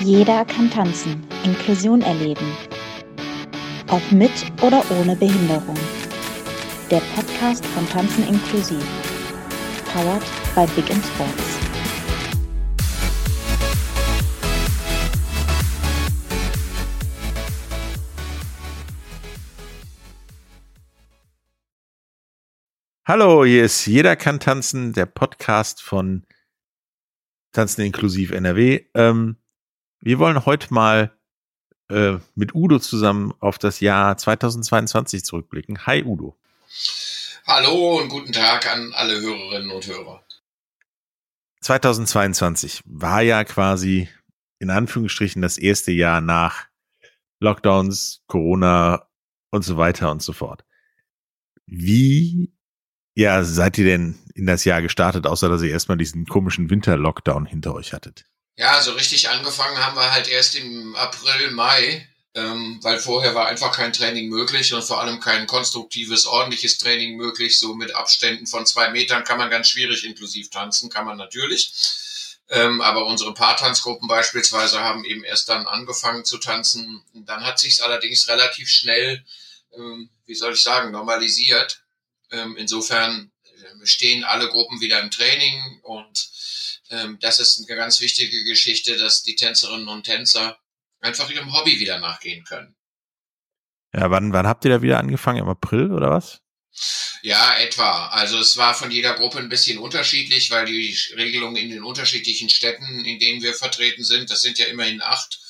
[0.00, 2.46] Jeder kann tanzen, Inklusion erleben.
[3.88, 4.30] Ob mit
[4.62, 5.74] oder ohne Behinderung.
[6.88, 8.84] Der Podcast von Tanzen inklusiv.
[9.92, 10.22] Powered
[10.54, 11.58] by Big in Sports.
[23.04, 26.24] Hallo, hier ist Jeder kann tanzen, der Podcast von
[27.50, 28.84] Tanzen inklusiv NRW.
[28.94, 29.38] Ähm,
[30.00, 31.16] wir wollen heute mal
[31.90, 35.86] äh, mit Udo zusammen auf das Jahr 2022 zurückblicken.
[35.86, 36.36] Hi Udo.
[37.46, 40.22] Hallo und guten Tag an alle Hörerinnen und Hörer.
[41.62, 44.08] 2022 war ja quasi
[44.58, 46.66] in Anführungsstrichen das erste Jahr nach
[47.40, 49.08] Lockdowns, Corona
[49.50, 50.64] und so weiter und so fort.
[51.66, 52.52] Wie
[53.14, 57.46] ja, seid ihr denn in das Jahr gestartet, außer dass ihr erstmal diesen komischen Winter-Lockdown
[57.46, 58.26] hinter euch hattet?
[58.58, 63.46] Ja, so richtig angefangen haben wir halt erst im April, Mai, ähm, weil vorher war
[63.46, 67.56] einfach kein Training möglich und vor allem kein konstruktives, ordentliches Training möglich.
[67.60, 71.72] So mit Abständen von zwei Metern kann man ganz schwierig inklusiv tanzen, kann man natürlich.
[72.48, 77.04] Ähm, aber unsere Paartanzgruppen beispielsweise haben eben erst dann angefangen zu tanzen.
[77.14, 79.24] Dann hat sich allerdings relativ schnell,
[79.76, 81.84] ähm, wie soll ich sagen, normalisiert.
[82.32, 86.28] Ähm, insofern äh, stehen alle Gruppen wieder im Training und
[86.90, 90.58] ähm, das ist eine ganz wichtige Geschichte, dass die Tänzerinnen und Tänzer
[91.00, 92.74] einfach ihrem Hobby wieder nachgehen können.
[93.94, 95.40] Ja, wann, wann habt ihr da wieder angefangen?
[95.40, 96.40] Im April oder was?
[97.22, 98.08] Ja, etwa.
[98.08, 102.48] Also es war von jeder Gruppe ein bisschen unterschiedlich, weil die Regelungen in den unterschiedlichen
[102.48, 105.40] Städten, in denen wir vertreten sind, das sind ja immerhin acht,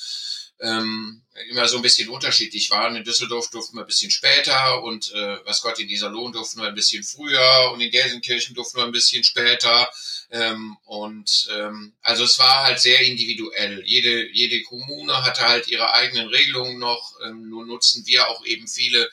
[0.61, 2.97] ähm, immer so ein bisschen unterschiedlich waren.
[2.97, 6.69] In Düsseldorf durften wir ein bisschen später und äh, was Gott in Iserlohn durften wir
[6.69, 9.89] ein bisschen früher und in Gelsenkirchen durften wir ein bisschen später.
[10.31, 13.83] Ähm, und ähm, also es war halt sehr individuell.
[13.87, 17.15] Jede, jede Kommune hatte halt ihre eigenen Regelungen noch.
[17.25, 19.09] Ähm, nun nutzen wir auch eben viele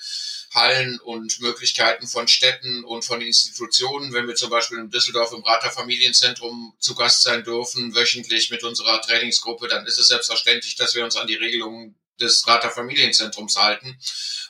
[0.55, 4.13] Hallen und Möglichkeiten von Städten und von Institutionen.
[4.13, 8.63] Wenn wir zum Beispiel in Düsseldorf im Rater Familienzentrum zu Gast sein dürfen, wöchentlich mit
[8.63, 13.57] unserer Trainingsgruppe, dann ist es selbstverständlich, dass wir uns an die Regelungen des Rater Familienzentrums
[13.57, 13.97] halten.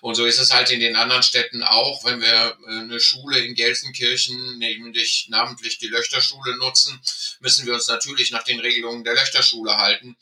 [0.02, 3.40] Und so ist es halt in den anderen Städten auch, wenn wir äh, eine Schule
[3.40, 7.02] in Gelsenkirchen, nämlich namentlich die Löchterschule nutzen,
[7.40, 10.16] müssen wir uns natürlich nach den Regelungen der Löchterschule halten.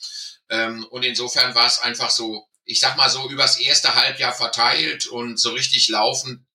[0.49, 5.07] Ähm, und insofern war es einfach so ich sag mal so, übers erste Halbjahr verteilt
[5.07, 6.45] und so richtig laufen,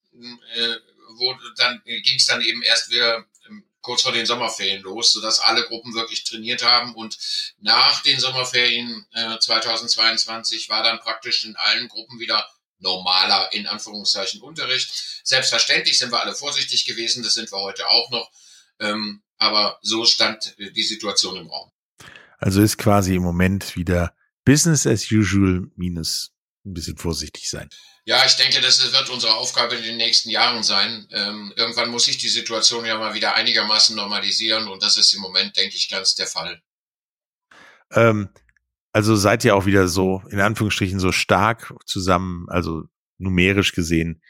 [0.54, 0.76] äh,
[1.16, 5.41] wurde dann ging es dann eben erst wieder ähm, kurz vor den Sommerferien los, sodass
[5.41, 6.94] alle Gruppen wirklich trainiert haben.
[6.94, 7.19] Und
[7.58, 12.48] nach den Sommerferien äh, 2022 war dann praktisch in allen Gruppen wieder
[12.78, 15.20] normaler, in Anführungszeichen, Unterricht.
[15.25, 18.30] Selbstverständlich sind wir alle vorsichtig gewesen, das sind wir heute auch noch.
[18.80, 21.70] Ähm, aber so stand äh, die Situation im Raum.
[22.38, 24.14] Also ist quasi im Moment wieder
[24.48, 27.69] Business as usual minus ein bisschen vorsichtig sein.
[28.06, 31.06] Ja, ich denke, das wird unsere Aufgabe in den nächsten Jahren sein.
[31.10, 35.20] Ähm, irgendwann muss sich die Situation ja mal wieder einigermaßen normalisieren und das ist im
[35.20, 36.62] Moment, denke ich, ganz der Fall.
[37.92, 38.31] Ähm,
[38.91, 42.84] also seid ihr auch wieder so, in Anführungsstrichen, so stark zusammen, also
[43.19, 44.22] numerisch gesehen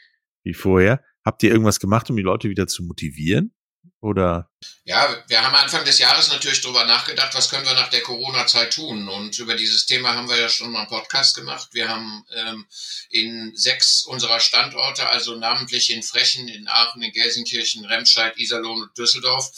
[0.43, 1.01] wie vorher.
[1.23, 3.53] Habt ihr irgendwas gemacht, um die Leute wieder zu motivieren?
[4.01, 4.49] Oder?
[4.85, 8.73] Ja, wir haben Anfang des Jahres natürlich darüber nachgedacht, was können wir nach der Corona-Zeit
[8.73, 9.09] tun.
[9.09, 11.69] Und über dieses Thema haben wir ja schon mal einen Podcast gemacht.
[11.73, 12.65] Wir haben ähm,
[13.09, 18.97] in sechs unserer Standorte, also namentlich in Frechen, in Aachen, in Gelsenkirchen, Remscheid, Iserlohn und
[18.97, 19.51] Düsseldorf,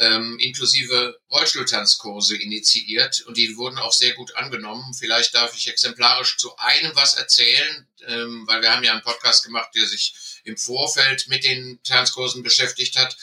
[0.00, 4.94] ähm, inklusive Rollstuhltanzkurse initiiert und die wurden auch sehr gut angenommen.
[4.94, 9.44] Vielleicht darf ich exemplarisch zu einem was erzählen, ähm, weil wir haben ja einen Podcast
[9.44, 10.14] gemacht, der sich
[10.44, 13.14] im Vorfeld mit den Tanzkursen beschäftigt hat.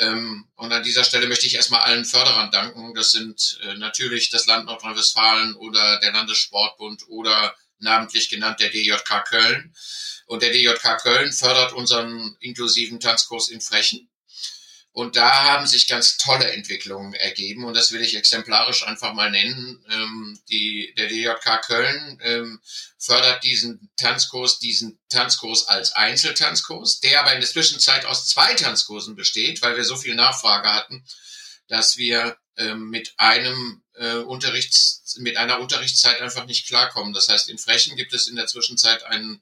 [0.00, 2.94] Ähm, und an dieser Stelle möchte ich erstmal allen Förderern danken.
[2.94, 9.24] Das sind äh, natürlich das Land Nordrhein-Westfalen oder der Landessportbund oder namentlich genannt der DJK
[9.28, 9.74] Köln.
[10.26, 14.09] Und der DJK Köln fördert unseren inklusiven Tanzkurs in Frechen.
[14.92, 19.30] Und da haben sich ganz tolle Entwicklungen ergeben und das will ich exemplarisch einfach mal
[19.30, 19.84] nennen.
[19.88, 22.60] Ähm, die, der DJK Köln ähm,
[22.98, 29.14] fördert diesen Tanzkurs, diesen Tanzkurs als Einzeltanzkurs, der aber in der Zwischenzeit aus zwei Tanzkursen
[29.14, 31.04] besteht, weil wir so viel Nachfrage hatten,
[31.68, 37.12] dass wir ähm, mit einem äh, Unterrichts, mit einer Unterrichtszeit einfach nicht klarkommen.
[37.12, 39.40] Das heißt, in Frechen gibt es in der Zwischenzeit einen,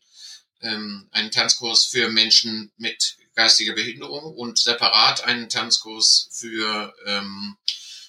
[0.60, 7.56] ähm, einen Tanzkurs für Menschen mit geistige Behinderung und separat einen Tanzkurs für ähm,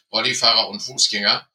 [0.10, 1.48] Bodyfahrer und Fußgänger.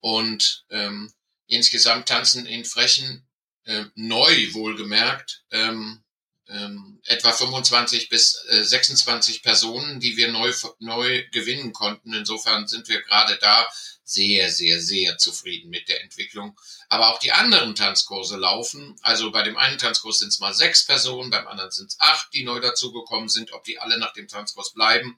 [0.00, 1.10] Und ähm,
[1.46, 3.26] insgesamt tanzen in Frechen
[3.64, 6.04] äh, neu wohlgemerkt ähm,
[6.46, 12.12] ähm, etwa 25 bis äh, 26 Personen, die wir neu, neu gewinnen konnten.
[12.12, 13.66] Insofern sind wir gerade da
[14.12, 16.58] sehr, sehr, sehr zufrieden mit der Entwicklung.
[16.88, 18.96] Aber auch die anderen Tanzkurse laufen.
[19.02, 22.32] Also bei dem einen Tanzkurs sind es mal sechs Personen, beim anderen sind es acht,
[22.34, 23.52] die neu dazugekommen sind.
[23.52, 25.16] Ob die alle nach dem Tanzkurs bleiben,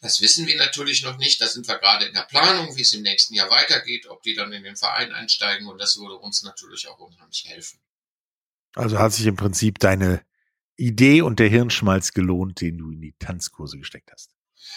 [0.00, 1.40] das wissen wir natürlich noch nicht.
[1.40, 4.34] Da sind wir gerade in der Planung, wie es im nächsten Jahr weitergeht, ob die
[4.34, 5.66] dann in den Verein einsteigen.
[5.66, 7.78] Und das würde uns natürlich auch unheimlich helfen.
[8.74, 10.24] Also hat sich im Prinzip deine
[10.76, 14.30] Idee und der Hirnschmalz gelohnt, den du in die Tanzkurse gesteckt hast.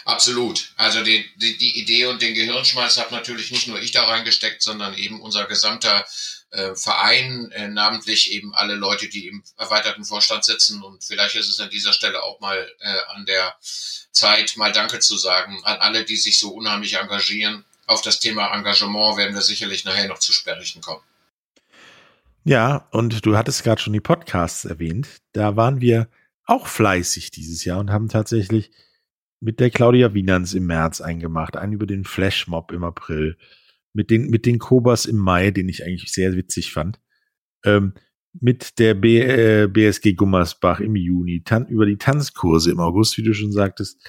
[0.06, 0.74] Absolut.
[0.75, 4.62] Also die, die, die Idee und den Gehirnschmalz habe natürlich nicht nur ich da reingesteckt,
[4.62, 6.06] sondern eben unser gesamter
[6.51, 10.83] äh, Verein, äh, namentlich eben alle Leute, die im erweiterten Vorstand sitzen.
[10.83, 13.56] Und vielleicht ist es an dieser Stelle auch mal äh, an der
[14.12, 17.65] Zeit, mal Danke zu sagen an alle, die sich so unheimlich engagieren.
[17.88, 21.03] Auf das Thema Engagement werden wir sicherlich nachher noch zu sprechen kommen.
[22.45, 25.07] Ja, und du hattest gerade schon die Podcasts erwähnt.
[25.31, 26.09] Da waren wir
[26.45, 28.69] auch fleißig dieses Jahr und haben tatsächlich
[29.44, 33.38] mit der Claudia Wienans im März eingemacht, einen über den Flashmob im April,
[33.92, 37.00] mit den, mit den Kobas im Mai, den ich eigentlich sehr witzig fand,
[37.66, 37.94] ähm,
[38.40, 43.24] mit der B, äh, BSG Gummersbach im Juni, tan über die Tanzkurse im August, wie
[43.24, 44.01] du schon sagtest,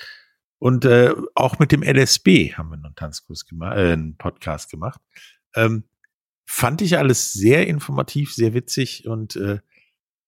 [0.59, 5.01] und äh, auch mit dem LSB haben wir einen Tanzkurs gemacht, äh, einen Podcast gemacht.
[5.55, 5.85] Ähm,
[6.47, 9.59] fand ich alles sehr informativ, sehr witzig und äh,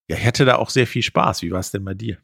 [0.09, 1.43] ja, ich hatte da auch sehr viel Spaß.
[1.43, 2.19] Wie war es denn bei dir?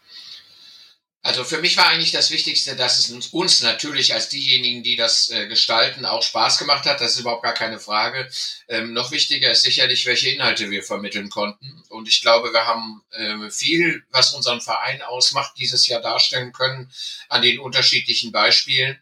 [1.24, 5.30] Also für mich war eigentlich das Wichtigste, dass es uns, natürlich als diejenigen, die das
[5.30, 7.00] äh, gestalten, auch Spaß gemacht hat.
[7.00, 8.28] Das ist überhaupt gar keine Frage.
[8.68, 11.80] Ähm, noch wichtiger ist sicherlich, welche Inhalte wir vermitteln konnten.
[11.90, 16.90] Und ich glaube, wir haben äh, viel, was unseren Verein ausmacht, dieses Jahr darstellen können
[17.28, 19.00] an den unterschiedlichen Beispielen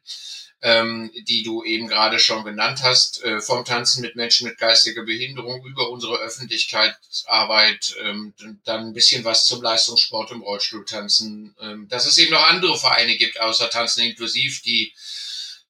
[0.63, 5.05] ähm, die du eben gerade schon genannt hast, äh, vom Tanzen mit Menschen mit geistiger
[5.05, 8.35] Behinderung über unsere Öffentlichkeitsarbeit, ähm,
[8.65, 13.17] dann ein bisschen was zum Leistungssport im Rollstuhltanzen, ähm, dass es eben noch andere Vereine
[13.17, 14.93] gibt, außer Tanzen inklusiv, die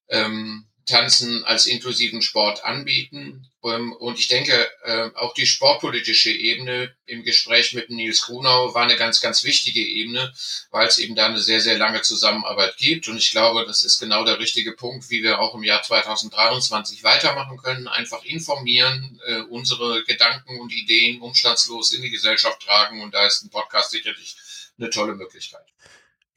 [0.09, 3.50] ähm, Tanzen als inklusiven Sport anbieten.
[3.63, 8.85] Ähm, und ich denke, äh, auch die sportpolitische Ebene im Gespräch mit Nils Grunau war
[8.85, 10.33] eine ganz, ganz wichtige Ebene,
[10.71, 13.09] weil es eben da eine sehr, sehr lange Zusammenarbeit gibt.
[13.09, 17.05] Und ich glaube, das ist genau der richtige Punkt, wie wir auch im Jahr 2023
[17.05, 17.89] weitermachen können.
[17.89, 23.03] Einfach informieren, äh, unsere Gedanken und Ideen umstandslos in die Gesellschaft tragen.
[23.03, 24.37] Und da ist ein Podcast sicherlich
[24.79, 25.67] eine tolle Möglichkeit.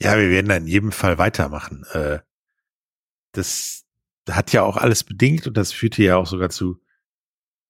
[0.01, 1.85] Ja, wir werden da in jedem Fall weitermachen.
[1.93, 2.19] Äh,
[3.31, 3.83] das,
[4.29, 6.79] hat ja auch alles bedingt und das führte ja auch sogar zu,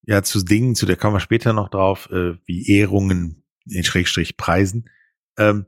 [0.05, 4.37] ja, zu Dingen, zu der kommen wir später noch drauf, äh, wie Ehrungen in Schrägstrich
[4.37, 4.89] Preisen.
[5.37, 5.65] Ähm,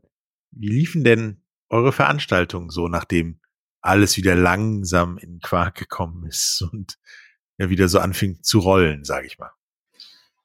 [0.52, 3.40] wie liefen denn eure Veranstaltungen so, nachdem
[3.82, 6.98] alles wieder langsam in Quark gekommen ist und
[7.58, 9.52] ja wieder so anfing zu rollen, sage ich mal?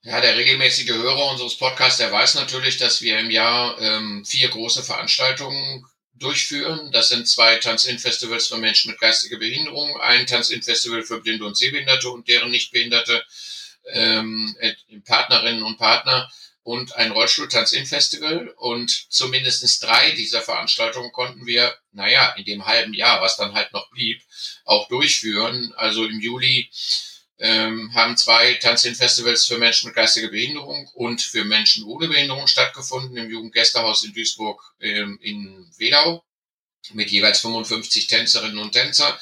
[0.02, 4.48] Ja, der regelmäßige Hörer unseres Podcasts, der weiß natürlich, dass wir im Jahr ähm, vier
[4.48, 5.84] große Veranstaltungen
[6.14, 6.90] durchführen.
[6.92, 12.08] Das sind zwei Tanz-In-Festivals für Menschen mit geistiger Behinderung, ein Tanz-In-Festival für Blinde und Sehbehinderte
[12.08, 13.22] und deren Nichtbehinderte
[13.92, 14.74] ähm, äh,
[15.06, 16.30] Partnerinnen und Partner
[16.62, 18.54] und ein Rollstuhl-Tanz-In-Festival.
[18.56, 23.72] Und zumindestens drei dieser Veranstaltungen konnten wir, naja, in dem halben Jahr, was dann halt
[23.72, 24.22] noch blieb,
[24.64, 25.72] auch durchführen.
[25.76, 26.70] Also im Juli
[27.38, 33.16] ähm, haben zwei Tanzin-Festivals für Menschen mit geistiger Behinderung und für Menschen ohne Behinderung stattgefunden
[33.16, 36.22] im Jugendgästehaus in Duisburg ähm, in Wedau
[36.92, 39.18] mit jeweils 55 Tänzerinnen und Tänzer.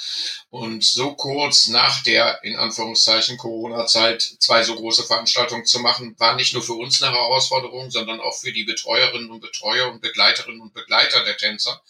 [0.51, 6.37] Und so kurz nach der, in Anführungszeichen, Corona-Zeit zwei so große Veranstaltungen zu machen, war
[6.37, 10.61] nicht nur für uns eine Herausforderung, sondern auch für die Betreuerinnen und Betreuer und Begleiterinnen
[10.61, 11.83] und Begleiter der Tänzer.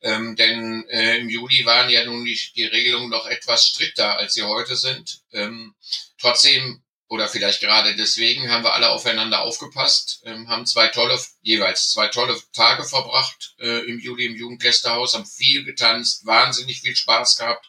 [0.00, 4.34] Ähm, denn äh, im Juli waren ja nun die, die Regelungen noch etwas strikter, als
[4.34, 5.20] sie heute sind.
[5.32, 5.74] Ähm,
[6.18, 6.82] trotzdem
[7.12, 12.08] oder vielleicht gerade deswegen haben wir alle aufeinander aufgepasst, ähm, haben zwei tolle, jeweils zwei
[12.08, 17.68] tolle Tage verbracht äh, im Juli im Jugendgästehaus, haben viel getanzt, wahnsinnig viel Spaß gehabt.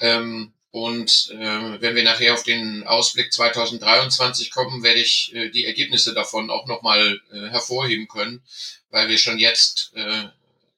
[0.00, 5.66] Ähm, und äh, wenn wir nachher auf den Ausblick 2023 kommen, werde ich äh, die
[5.66, 8.42] Ergebnisse davon auch nochmal äh, hervorheben können,
[8.88, 10.28] weil wir schon jetzt äh,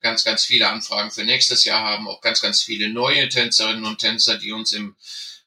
[0.01, 3.99] ganz, ganz viele Anfragen für nächstes Jahr haben, auch ganz, ganz viele neue Tänzerinnen und
[4.01, 4.97] Tänzer, die uns im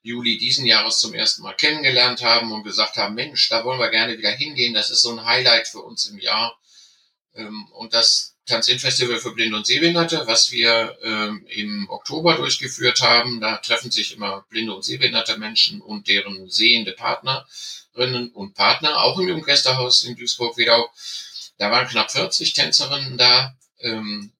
[0.04, 3.90] Juli diesen Jahres zum ersten Mal kennengelernt haben und gesagt haben, Mensch, da wollen wir
[3.90, 4.74] gerne wieder hingehen.
[4.74, 6.58] Das ist so ein Highlight für uns im Jahr.
[7.36, 13.40] Ähm, und das Tanzin-Festival für Blinde und Sehbehinderte, was wir ähm, im Oktober durchgeführt haben,
[13.40, 19.20] da treffen sich immer blinde und sehbehinderte Menschen und deren sehende Partnerinnen und Partner, auch
[19.20, 20.92] im Jugendgästehaus in Duisburg-Wedau.
[21.58, 23.56] Da waren knapp 40 Tänzerinnen da,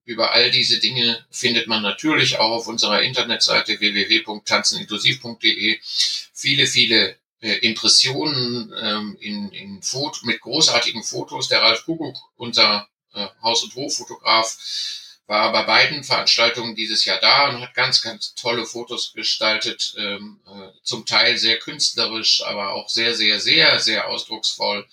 [0.04, 5.80] über all diese Dinge findet man natürlich auch auf unserer Internetseite www.tanzeninklusiv.de
[6.32, 11.48] viele, viele äh, Impressionen ähm, in, in Foto, mit großartigen Fotos.
[11.48, 14.56] Der Ralf Kuckuck, unser äh, Haus- und Hoffotograf,
[15.26, 20.40] war bei beiden Veranstaltungen dieses Jahr da und hat ganz, ganz tolle Fotos gestaltet, ähm,
[20.46, 24.86] äh, zum Teil sehr künstlerisch, aber auch sehr, sehr, sehr, sehr ausdrucksvoll.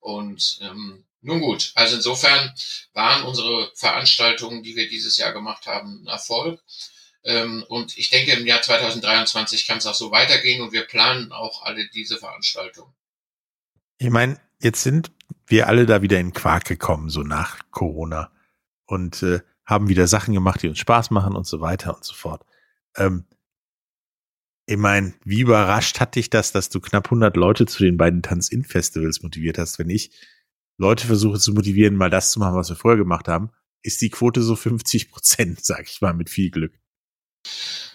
[0.00, 2.52] Und ähm, nun gut, also insofern
[2.92, 6.60] waren unsere Veranstaltungen, die wir dieses Jahr gemacht haben, ein Erfolg.
[7.24, 11.32] Ähm, und ich denke, im Jahr 2023 kann es auch so weitergehen und wir planen
[11.32, 12.92] auch alle diese Veranstaltungen.
[13.96, 15.12] Ich meine, jetzt sind
[15.46, 18.30] wir alle da wieder in Quark gekommen, so nach Corona.
[18.84, 22.12] Und äh, haben wieder Sachen gemacht, die uns Spaß machen und so weiter und so
[22.12, 22.44] fort.
[22.96, 23.24] Ähm,
[24.66, 28.22] ich meine, wie überrascht hat dich das, dass du knapp 100 Leute zu den beiden
[28.22, 29.78] Tanz-In-Festivals motiviert hast?
[29.78, 30.10] Wenn ich
[30.76, 33.50] Leute versuche zu motivieren, mal das zu machen, was wir vorher gemacht haben,
[33.82, 36.74] ist die Quote so 50 Prozent, sag ich mal, mit viel Glück.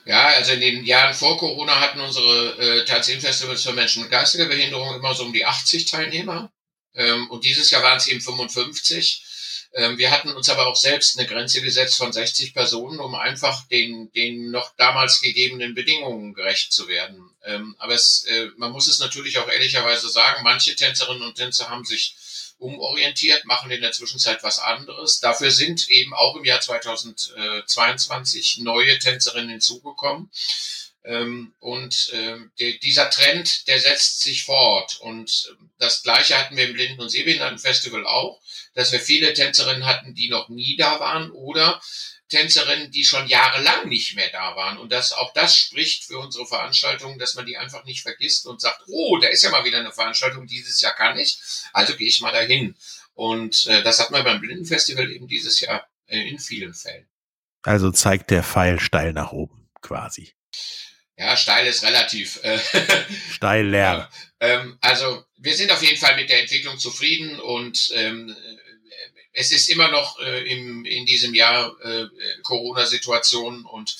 [0.05, 4.45] Ja, also in den Jahren vor Corona hatten unsere äh, Tanz-In-Festivals für Menschen mit geistiger
[4.45, 6.51] Behinderung immer so um die 80 Teilnehmer.
[6.95, 9.23] Ähm, und dieses Jahr waren es eben 55.
[9.73, 13.67] Ähm, wir hatten uns aber auch selbst eine Grenze gesetzt von 60 Personen, um einfach
[13.67, 17.29] den, den noch damals gegebenen Bedingungen gerecht zu werden.
[17.45, 21.69] Ähm, aber es, äh, man muss es natürlich auch ehrlicherweise sagen, manche Tänzerinnen und Tänzer
[21.69, 22.15] haben sich
[22.59, 25.19] umorientiert, machen in der Zwischenzeit was anderes.
[25.19, 30.29] Dafür sind eben auch im Jahr 2022 neue Tänzerinnen hinzugekommen.
[31.05, 34.99] Ähm, und ähm, dieser Trend, der setzt sich fort.
[34.99, 38.41] Und das Gleiche hatten wir im Blinden- und Sehbehindertenfestival auch,
[38.73, 41.81] dass wir viele Tänzerinnen hatten, die noch nie da waren oder
[42.29, 44.77] Tänzerinnen, die schon jahrelang nicht mehr da waren.
[44.77, 48.61] Und das, auch das spricht für unsere Veranstaltung, dass man die einfach nicht vergisst und
[48.61, 51.39] sagt, oh, da ist ja mal wieder eine Veranstaltung, dieses Jahr kann ich,
[51.73, 52.75] also gehe ich mal dahin.
[53.13, 57.07] Und äh, das hat man beim Blindenfestival eben dieses Jahr äh, in vielen Fällen.
[57.63, 60.33] Also zeigt der Pfeil steil nach oben, quasi.
[61.17, 62.39] Ja, steil ist relativ.
[62.43, 62.59] Äh,
[63.31, 64.09] steil leer.
[64.39, 68.33] ähm, also wir sind auf jeden Fall mit der Entwicklung zufrieden und ähm,
[69.39, 72.07] es ist immer noch äh, im, in diesem Jahr äh,
[72.43, 73.95] Corona-Situation und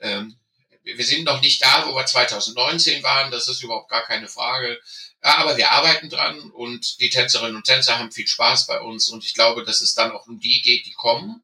[0.00, 0.36] ähm,
[0.82, 3.30] wir sind noch nicht da, wo wir 2019 waren.
[3.30, 4.80] Das ist überhaupt gar keine Frage.
[5.20, 9.24] Aber wir arbeiten dran und die Tänzerinnen und Tänzer haben viel Spaß bei uns und
[9.24, 11.42] ich glaube, dass es dann auch um die geht, die kommen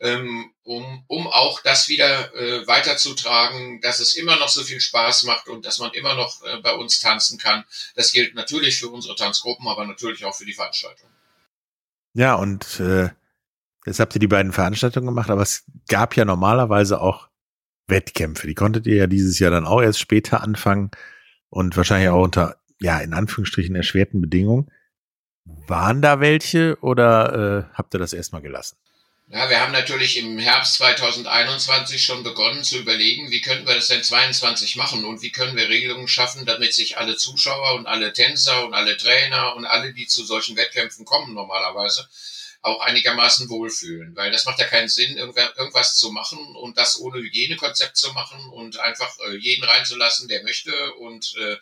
[0.00, 5.24] ähm, um, um auch das wieder äh, weiterzutragen, dass es immer noch so viel Spaß
[5.24, 7.64] macht und dass man immer noch äh, bei uns tanzen kann.
[7.94, 11.08] Das gilt natürlich für unsere Tanzgruppen, aber natürlich auch für die Veranstaltung.
[12.14, 13.10] Ja, und äh,
[13.84, 17.28] jetzt habt ihr die beiden Veranstaltungen gemacht, aber es gab ja normalerweise auch
[17.88, 18.46] Wettkämpfe.
[18.46, 20.90] Die konntet ihr ja dieses Jahr dann auch erst später anfangen
[21.50, 24.70] und wahrscheinlich auch unter, ja, in Anführungsstrichen erschwerten Bedingungen.
[25.44, 28.76] Waren da welche oder äh, habt ihr das erstmal gelassen?
[29.26, 33.88] Ja, wir haben natürlich im Herbst 2021 schon begonnen zu überlegen, wie könnten wir das
[33.88, 38.12] denn 22 machen und wie können wir Regelungen schaffen, damit sich alle Zuschauer und alle
[38.12, 42.06] Tänzer und alle Trainer und alle, die zu solchen Wettkämpfen kommen normalerweise,
[42.60, 44.14] auch einigermaßen wohlfühlen.
[44.14, 48.44] Weil das macht ja keinen Sinn, irgendwas zu machen und das ohne Hygienekonzept zu machen
[48.50, 50.92] und einfach äh, jeden reinzulassen, der möchte.
[50.96, 51.56] Und äh,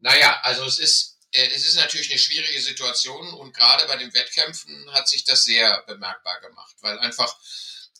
[0.00, 4.90] naja, also es ist es ist natürlich eine schwierige Situation und gerade bei den Wettkämpfen
[4.92, 7.36] hat sich das sehr bemerkbar gemacht, weil einfach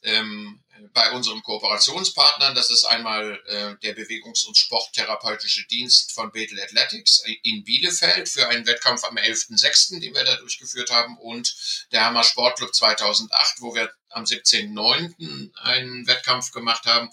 [0.02, 6.60] ähm, bei unseren Kooperationspartnern, das ist einmal äh, der Bewegungs- und Sporttherapeutische Dienst von Bethel
[6.60, 11.54] Athletics in Bielefeld für einen Wettkampf am 11.06., den wir da durchgeführt haben, und
[11.92, 15.54] der Hammer Sportclub 2008, wo wir am 17.09.
[15.54, 17.08] einen Wettkampf gemacht haben,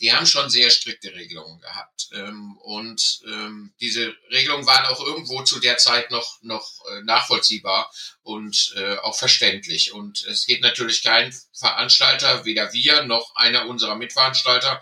[0.00, 2.08] die haben schon sehr strikte Regelungen gehabt.
[2.12, 7.90] Ähm, und ähm, diese Regelungen waren auch irgendwo zu der Zeit noch, noch äh, nachvollziehbar
[8.22, 9.92] und äh, auch verständlich.
[9.92, 14.80] Und es geht natürlich kein Veranstalter, weder wir noch einer unserer Mitveranstalter,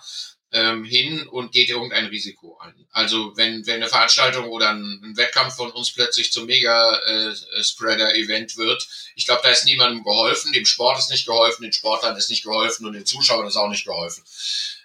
[0.52, 2.75] ähm, hin und geht irgendein Risiko ein.
[2.91, 8.57] Also wenn, wenn eine Veranstaltung oder ein, ein Wettkampf von uns plötzlich zum Mega-Spreader-Event äh,
[8.59, 12.29] wird, ich glaube, da ist niemandem geholfen, dem Sport ist nicht geholfen, den Sportlern ist
[12.29, 14.23] nicht geholfen und den Zuschauern ist auch nicht geholfen.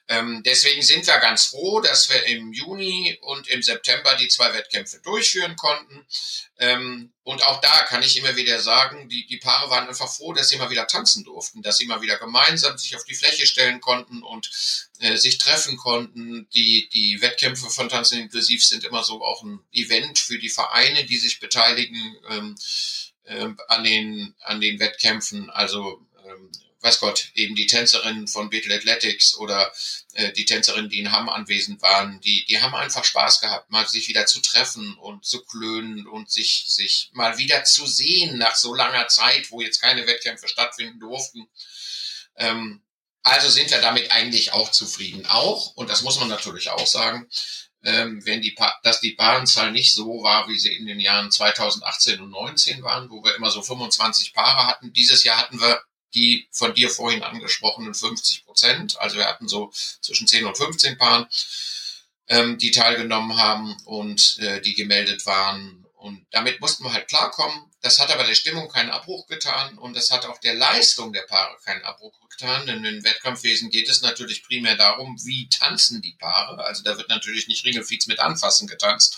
[0.09, 4.53] Ähm, deswegen sind wir ganz froh, dass wir im Juni und im September die zwei
[4.53, 6.05] Wettkämpfe durchführen konnten.
[6.59, 10.31] Ähm, und auch da kann ich immer wieder sagen, die, die Paare waren einfach froh,
[10.31, 13.45] dass sie mal wieder tanzen durften, dass sie mal wieder gemeinsam sich auf die Fläche
[13.45, 14.49] stellen konnten und
[14.99, 16.47] äh, sich treffen konnten.
[16.53, 21.05] Die, die Wettkämpfe von Tanzen inklusiv sind immer so auch ein Event für die Vereine,
[21.05, 22.55] die sich beteiligen ähm,
[23.23, 25.49] äh, an, den, an den Wettkämpfen.
[25.49, 26.01] Also
[26.81, 29.71] weiß Gott, eben die Tänzerinnen von Beetle Athletics oder
[30.13, 33.87] äh, die Tänzerinnen, die in Hamm anwesend waren, die, die haben einfach Spaß gehabt, mal
[33.87, 38.55] sich wieder zu treffen und zu klönen und sich, sich mal wieder zu sehen nach
[38.55, 41.47] so langer Zeit, wo jetzt keine Wettkämpfe stattfinden durften.
[42.35, 42.83] Ähm,
[43.23, 45.25] also sind wir damit eigentlich auch zufrieden.
[45.25, 47.27] Auch, und das muss man natürlich auch sagen,
[47.83, 51.31] ähm, wenn die pa dass die Paarenzahl nicht so war, wie sie in den Jahren
[51.31, 54.93] 2018 und 19 waren, wo wir immer so 25 Paare hatten.
[54.93, 55.81] Dieses Jahr hatten wir
[56.13, 58.99] die von dir vorhin angesprochenen 50 Prozent.
[58.99, 59.71] Also wir hatten so
[60.01, 61.27] zwischen 10 und 15 Paaren,
[62.27, 65.85] ähm, die teilgenommen haben und äh, die gemeldet waren.
[65.95, 67.71] Und damit mussten wir halt klarkommen.
[67.81, 71.23] Das hat aber der Stimmung keinen Abbruch getan und das hat auch der Leistung der
[71.23, 72.65] Paare keinen Abbruch getan.
[72.67, 76.63] Denn im Wettkampfwesen geht es natürlich primär darum, wie tanzen die Paare.
[76.63, 79.17] Also da wird natürlich nicht Ringelfiez mit Anfassen getanzt,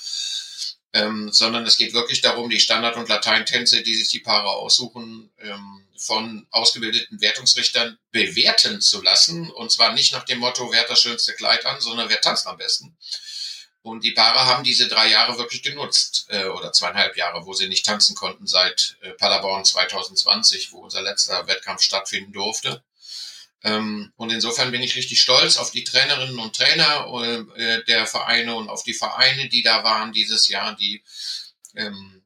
[0.94, 5.32] ähm, sondern es geht wirklich darum, die Standard- und Lateintänze, die sich die Paare aussuchen,
[5.40, 9.52] ähm, von ausgebildeten Wertungsrichtern bewerten zu lassen.
[9.52, 12.48] Und zwar nicht nach dem Motto, wer hat das schönste Kleid an, sondern wer tanzt
[12.48, 12.98] am besten.
[13.82, 17.68] Und die Paare haben diese drei Jahre wirklich genutzt, äh, oder zweieinhalb Jahre, wo sie
[17.68, 22.84] nicht tanzen konnten seit äh, Paderborn 2020, wo unser letzter Wettkampf stattfinden durfte.
[23.64, 27.06] Ähm, und insofern bin ich richtig stolz auf die Trainerinnen und Trainer
[27.56, 31.04] äh, der Vereine und auf die Vereine, die da waren dieses Jahr, die
[31.76, 32.20] ähm,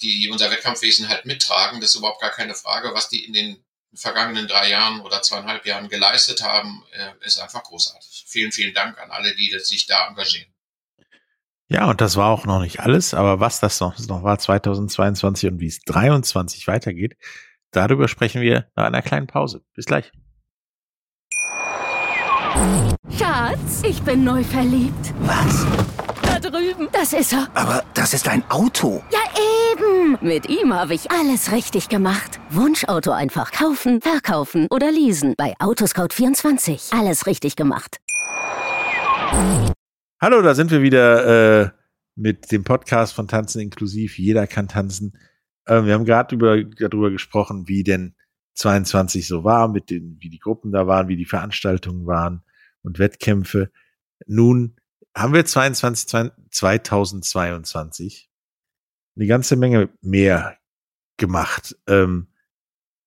[0.00, 1.80] die unser Wettkampfwesen halt mittragen.
[1.80, 2.92] Das ist überhaupt gar keine Frage.
[2.94, 3.64] Was die in den
[3.94, 8.24] vergangenen drei Jahren oder zweieinhalb Jahren geleistet haben, äh, ist einfach großartig.
[8.26, 10.52] Vielen, vielen Dank an alle, die sich da engagieren.
[11.68, 15.50] Ja, und das war auch noch nicht alles, aber was das noch, noch war 2022
[15.50, 17.16] und wie es 23 weitergeht,
[17.70, 19.64] darüber sprechen wir nach einer kleinen Pause.
[19.74, 20.12] Bis gleich.
[23.24, 25.14] Schatz, ich bin neu verliebt.
[25.20, 25.66] Was?
[26.24, 26.88] Da drüben.
[26.92, 27.48] Das ist er.
[27.54, 29.02] Aber das ist ein Auto.
[29.10, 29.20] Ja,
[29.72, 30.18] eben.
[30.20, 32.38] Mit ihm habe ich alles richtig gemacht.
[32.50, 35.32] Wunschauto einfach kaufen, verkaufen oder leasen.
[35.38, 36.94] Bei Autoscout24.
[36.94, 37.96] Alles richtig gemacht.
[40.20, 41.70] Hallo, da sind wir wieder äh,
[42.16, 44.18] mit dem Podcast von Tanzen inklusiv.
[44.18, 45.16] Jeder kann tanzen.
[45.64, 48.16] Äh, wir haben gerade über, darüber gesprochen, wie denn
[48.56, 52.42] 22 so war, mit den, wie die Gruppen da waren, wie die Veranstaltungen waren
[52.84, 53.70] und Wettkämpfe.
[54.26, 54.76] Nun
[55.16, 58.30] haben wir 22, 2022
[59.16, 60.58] eine ganze Menge mehr
[61.16, 61.76] gemacht.
[61.86, 62.28] Ähm,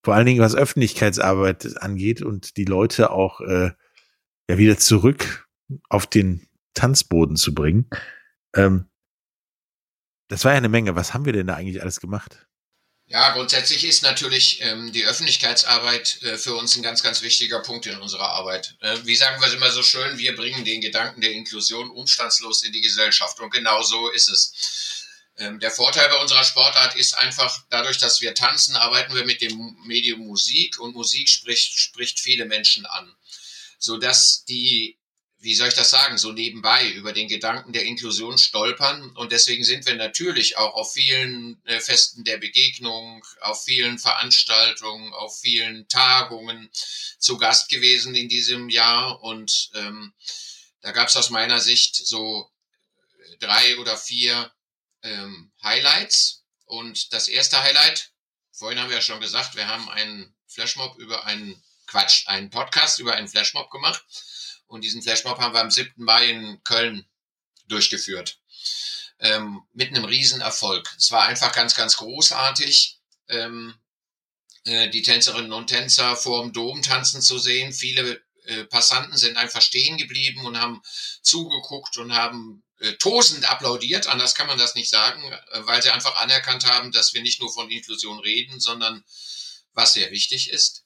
[0.04, 3.72] vor allen Dingen was Öffentlichkeitsarbeit angeht und die Leute auch äh,
[4.50, 5.50] ja wieder zurück
[5.90, 7.90] auf den Tanzboden zu bringen.
[8.56, 8.86] Ähm,
[10.30, 10.96] das war ja eine Menge.
[10.96, 12.47] Was haben wir denn da eigentlich alles gemacht?
[13.10, 17.86] Ja, grundsätzlich ist natürlich ähm, die Öffentlichkeitsarbeit äh, für uns ein ganz, ganz wichtiger Punkt
[17.86, 18.76] in unserer Arbeit.
[18.82, 22.64] Äh, wie sagen wir es immer so schön, wir bringen den Gedanken der Inklusion umstandslos
[22.64, 25.06] in die Gesellschaft und genau so ist es.
[25.38, 29.42] Ähm, der Vorteil bei unserer Sportart ist einfach, dadurch, dass wir tanzen, arbeiten wir mit
[29.42, 33.16] dem Medium Musik und Musik spricht, spricht viele Menschen an,
[33.80, 34.98] sodass die
[35.40, 39.12] wie soll ich das sagen, so nebenbei über den Gedanken der Inklusion stolpern.
[39.16, 45.14] Und deswegen sind wir natürlich auch auf vielen äh, Festen der Begegnung, auf vielen Veranstaltungen,
[45.14, 46.70] auf vielen Tagungen
[47.20, 49.22] zu Gast gewesen in diesem Jahr.
[49.22, 50.14] Und ähm,
[50.82, 52.50] da gab es aus meiner Sicht so
[53.40, 54.52] drei oder vier
[55.04, 56.46] ähm, Highlights.
[56.66, 58.12] Und das erste Highlight,
[58.52, 63.00] vorhin haben wir ja schon gesagt, wir haben einen Flashmob über einen Quatsch, einen Podcast
[63.00, 64.04] über einen Flashmob gemacht.
[64.68, 65.94] Und diesen Flashmob haben wir am 7.
[65.98, 67.06] Mai in Köln
[67.68, 68.40] durchgeführt.
[69.20, 70.94] Ähm, mit einem Riesenerfolg.
[70.98, 73.00] Es war einfach ganz, ganz großartig,
[73.30, 73.74] ähm,
[74.66, 77.74] äh, die Tänzerinnen und Tänzer vor dem Dom tanzen zu sehen.
[77.74, 80.84] Viele äh, Passanten sind einfach stehen geblieben und haben
[81.24, 84.08] zugeguckt und haben äh, tosend applaudiert.
[84.08, 87.40] Anders kann man das nicht sagen, äh, weil sie einfach anerkannt haben, dass wir nicht
[87.40, 89.04] nur von Inklusion reden, sondern
[89.74, 90.86] was sehr wichtig ist,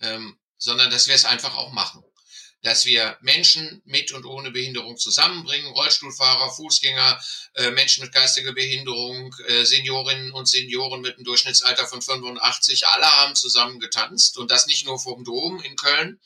[0.00, 2.04] ähm, sondern dass wir es einfach auch machen
[2.62, 7.20] dass wir Menschen mit und ohne Behinderung zusammenbringen, Rollstuhlfahrer, Fußgänger,
[7.54, 13.06] äh, Menschen mit geistiger Behinderung, äh, Seniorinnen und Senioren mit einem Durchschnittsalter von 85, alle
[13.06, 14.36] haben zusammen getanzt.
[14.38, 16.20] Und das nicht nur vom Dom in Köln,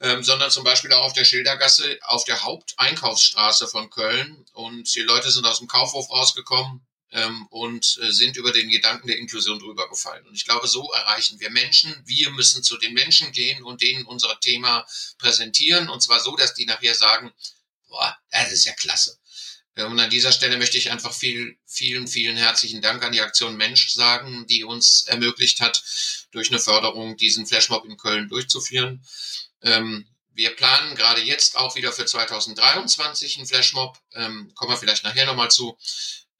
[0.00, 4.46] ähm, sondern zum Beispiel auch auf der Schildergasse, auf der Haupteinkaufsstraße von Köln.
[4.52, 9.08] Und die Leute sind aus dem Kaufhof rausgekommen, ähm, und äh, sind über den Gedanken
[9.08, 10.26] der Inklusion drüber gefallen.
[10.26, 11.94] Und ich glaube, so erreichen wir Menschen.
[12.04, 14.86] Wir müssen zu den Menschen gehen und denen unser Thema
[15.18, 15.88] präsentieren.
[15.88, 17.32] Und zwar so, dass die nachher sagen,
[17.88, 19.18] boah, das ist ja klasse.
[19.74, 23.20] Äh, und an dieser Stelle möchte ich einfach viel, vielen, vielen herzlichen Dank an die
[23.20, 25.82] Aktion Mensch sagen, die uns ermöglicht hat,
[26.30, 29.04] durch eine Förderung diesen Flashmob in Köln durchzuführen.
[29.62, 33.98] Ähm, wir planen gerade jetzt auch wieder für 2023 einen Flashmob.
[34.14, 35.76] Ähm, kommen wir vielleicht nachher nochmal zu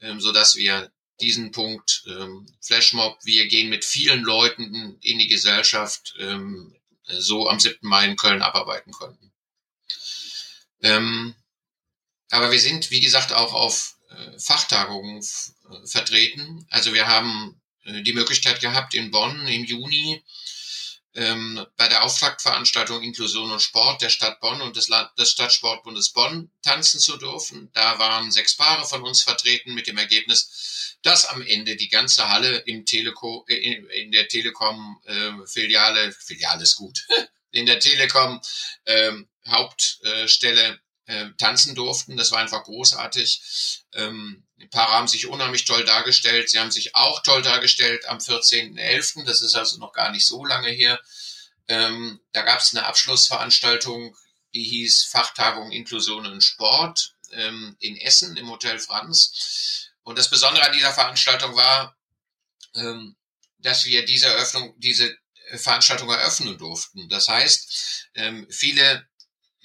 [0.01, 5.29] ähm, so dass wir diesen Punkt ähm, Flashmob, wir gehen mit vielen Leuten in die
[5.29, 6.75] Gesellschaft ähm,
[7.07, 7.79] so am 7.
[7.83, 9.33] Mai in Köln abarbeiten konnten.
[10.83, 11.35] Ähm,
[12.31, 16.67] aber wir sind, wie gesagt, auch auf äh, Fachtagungen äh, vertreten.
[16.71, 20.23] Also wir haben äh, die Möglichkeit gehabt, in Bonn im Juni
[21.15, 26.11] ähm, bei der Auftaktveranstaltung Inklusion und Sport der Stadt Bonn und des, Land des Stadtsportbundes
[26.11, 27.71] Bonn tanzen zu dürfen.
[27.73, 32.29] Da waren sechs Paare von uns vertreten mit dem Ergebnis, dass am Ende die ganze
[32.29, 37.07] Halle im Telekom, äh, in der Telekom-Filiale, äh, Filiale ist gut,
[37.51, 38.41] in der Telekom
[38.87, 42.17] ähm, Hauptstelle äh, tanzen durften.
[42.17, 43.83] Das war einfach großartig.
[43.95, 46.51] Ähm, die Paare haben sich unheimlich toll dargestellt.
[46.51, 49.25] Sie haben sich auch toll dargestellt am 14.11.
[49.25, 51.01] Das ist also noch gar nicht so lange her.
[51.69, 54.17] Ähm, da gab es eine Abschlussveranstaltung,
[54.55, 59.89] die hieß Fachtagung Inklusion und Sport ähm, in Essen im Hotel Franz.
[60.03, 61.97] Und das Besondere an dieser Veranstaltung war,
[62.75, 63.17] ähm,
[63.59, 65.17] dass wir diese Eröffnung, diese
[65.55, 67.09] Veranstaltung eröffnen durften.
[67.09, 69.09] Das heißt, ähm, viele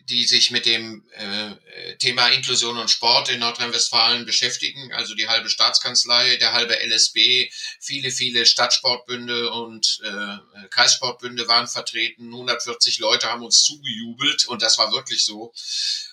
[0.10, 5.50] die sich mit dem äh, Thema Inklusion und Sport in Nordrhein-Westfalen beschäftigen, also die halbe
[5.50, 12.26] Staatskanzlei, der halbe LSB, viele, viele Stadtsportbünde und äh, Kreissportbünde waren vertreten.
[12.26, 15.54] 140 Leute haben uns zugejubelt und das war wirklich so.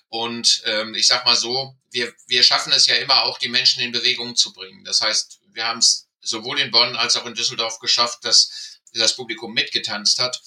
[0.09, 3.83] Und ähm, ich sag mal so, wir, wir schaffen es ja immer auch, die Menschen
[3.83, 4.85] in Bewegung zu bringen.
[4.85, 9.17] Das heißt, wir haben es sowohl in Bonn als auch in Düsseldorf geschafft, dass das
[9.17, 10.41] Publikum mitgetanzt hat.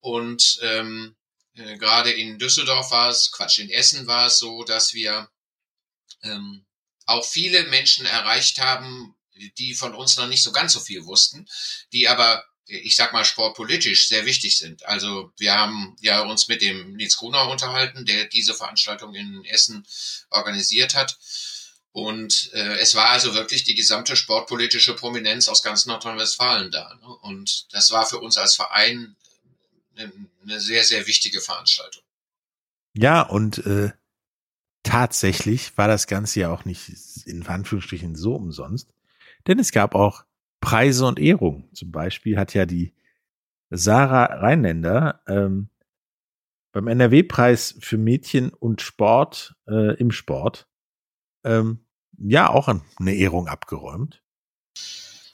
[0.00, 1.16] Und ähm,
[1.56, 5.28] äh, gerade in Düsseldorf war es, Quatsch, in Essen war es so, dass wir
[6.22, 6.64] ähm,
[7.06, 9.14] auch viele Menschen erreicht haben,
[9.58, 11.48] die von uns noch nicht so ganz so viel wussten,
[11.92, 14.86] die aber, ich sag mal, sportpolitisch sehr wichtig sind.
[14.86, 19.86] Also wir haben ja uns mit dem Nils Grunau unterhalten, der diese Veranstaltung in Essen
[20.30, 21.18] organisiert hat.
[21.92, 26.94] Und äh, es war also wirklich die gesamte sportpolitische Prominenz aus ganz Nordrhein-Westfalen da.
[26.94, 27.06] Ne?
[27.22, 29.16] Und das war für uns als Verein
[29.96, 32.02] eine sehr, sehr wichtige Veranstaltung.
[32.96, 33.92] Ja, und äh,
[34.82, 36.90] tatsächlich war das Ganze ja auch nicht
[37.26, 38.88] in Anführungsstrichen so umsonst,
[39.46, 40.24] denn es gab auch
[40.60, 41.68] Preise und Ehrungen.
[41.74, 42.94] Zum Beispiel hat ja die
[43.70, 45.68] Sarah Rheinländer ähm,
[46.72, 50.66] beim NRW-Preis für Mädchen und Sport äh, im Sport
[51.44, 51.84] ähm,
[52.18, 54.22] ja auch eine Ehrung abgeräumt.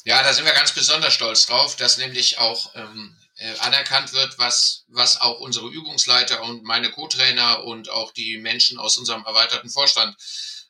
[0.04, 4.38] Ja, da sind wir ganz besonders stolz drauf, dass nämlich auch ähm, äh, anerkannt wird,
[4.38, 9.70] was, was auch unsere Übungsleiter und meine Co-Trainer und auch die Menschen aus unserem erweiterten
[9.70, 10.14] Vorstand,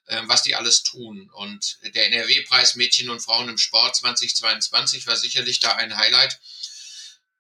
[0.07, 1.29] äh, was die alles tun.
[1.35, 6.39] Und der NRW-Preis Mädchen und Frauen im Sport 2022 war sicherlich da ein Highlight.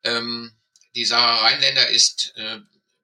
[0.02, 0.52] Ähm,
[0.96, 2.58] die Sarah Rheinländer ist äh,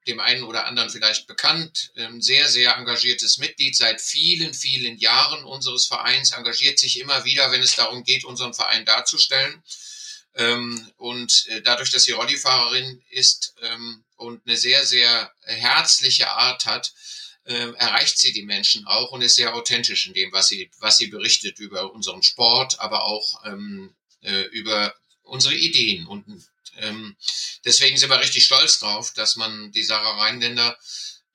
[0.08, 5.44] dem einen oder anderen vielleicht bekannt, ähm, sehr, sehr engagiertes Mitglied seit vielen, vielen Jahren
[5.44, 9.62] unseres Vereins, engagiert sich immer wieder, wenn es darum geht, unseren Verein darzustellen.
[10.36, 16.66] Ähm, und äh, dadurch, dass sie Rollifahrerin ist ähm, und eine sehr, sehr herzliche Art
[16.66, 16.92] hat,
[17.44, 20.98] äh, erreicht sie die Menschen auch und ist sehr authentisch in dem, was sie, was
[20.98, 26.06] sie berichtet über unseren Sport, aber auch ähm, äh, über unsere Ideen.
[26.06, 26.24] Und
[26.78, 27.16] ähm,
[27.64, 30.76] deswegen sind wir richtig stolz drauf, dass man die Sarah Rheinländer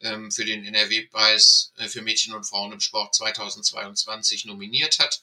[0.01, 5.21] ähm, für den NRW-Preis äh, für Mädchen und Frauen im Sport 2022 nominiert hat.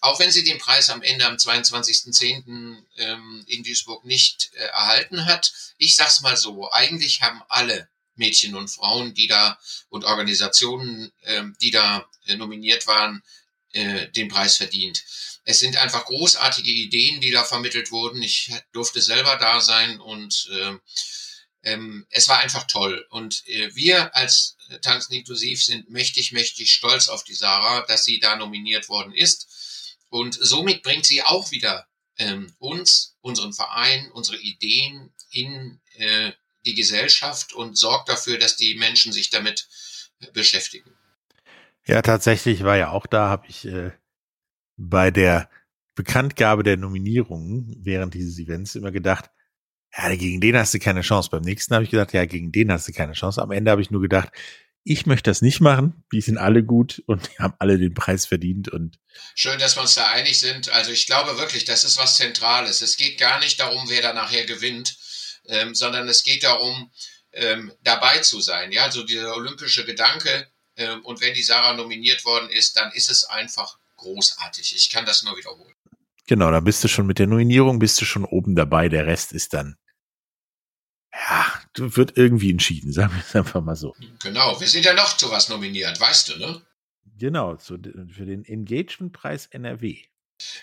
[0.00, 2.82] Auch wenn sie den Preis am Ende am 22.10.
[2.96, 5.52] Ähm, in Duisburg nicht äh, erhalten hat.
[5.78, 11.56] Ich sag's mal so, eigentlich haben alle Mädchen und Frauen, die da und Organisationen, ähm,
[11.60, 13.22] die da äh, nominiert waren,
[13.72, 15.02] äh, den Preis verdient.
[15.44, 18.22] Es sind einfach großartige Ideen, die da vermittelt wurden.
[18.22, 20.74] Ich durfte selber da sein und äh,
[21.62, 23.06] ähm, es war einfach toll.
[23.10, 28.20] Und äh, wir als Tanzen inklusiv sind mächtig, mächtig stolz auf die Sarah, dass sie
[28.20, 29.96] da nominiert worden ist.
[30.08, 31.86] Und somit bringt sie auch wieder
[32.18, 36.32] ähm, uns, unseren Verein, unsere Ideen in äh,
[36.66, 39.68] die Gesellschaft und sorgt dafür, dass die Menschen sich damit
[40.32, 40.90] beschäftigen.
[41.86, 43.92] Ja, tatsächlich war ja auch da, habe ich äh,
[44.76, 45.48] bei der
[45.94, 49.30] Bekanntgabe der Nominierungen während dieses Events immer gedacht,
[49.96, 51.30] ja, gegen den hast du keine Chance.
[51.30, 53.42] Beim nächsten habe ich gedacht, ja, gegen den hast du keine Chance.
[53.42, 54.30] Am Ende habe ich nur gedacht,
[54.82, 56.04] ich möchte das nicht machen.
[56.12, 58.98] Die sind alle gut und die haben alle den Preis verdient und
[59.34, 60.70] schön, dass wir uns da einig sind.
[60.70, 62.80] Also ich glaube wirklich, das ist was Zentrales.
[62.80, 64.96] Es geht gar nicht darum, wer da nachher gewinnt,
[65.46, 66.90] ähm, sondern es geht darum,
[67.32, 68.72] ähm, dabei zu sein.
[68.72, 70.48] Ja, also dieser olympische Gedanke.
[70.76, 74.74] Ähm, und wenn die Sarah nominiert worden ist, dann ist es einfach großartig.
[74.74, 75.74] Ich kann das nur wiederholen.
[76.26, 78.88] Genau, da bist du schon mit der Nominierung, bist du schon oben dabei.
[78.88, 79.76] Der Rest ist dann
[81.12, 83.94] ja, wird irgendwie entschieden, sagen wir es einfach mal so.
[84.22, 86.66] Genau, wir sind ja noch zu was nominiert, weißt du, ne?
[87.18, 90.02] Genau, zu, für den Engagementpreis NRW.